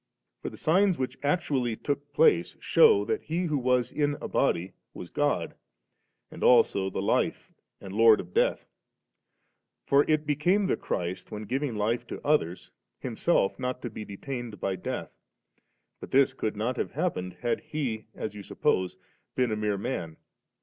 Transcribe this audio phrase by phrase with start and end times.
[0.41, 4.73] For the signs which actually took place shew that He who was in a body
[4.95, 5.53] was God,
[6.31, 8.67] and also the Life and Lord of death.
[9.85, 12.71] For it became the Christ, when giving life to others.
[12.97, 15.13] Himself not to be detained by death;
[15.99, 18.97] but this could not have happened, had He, as you suppose,
[19.35, 20.17] been a mere man.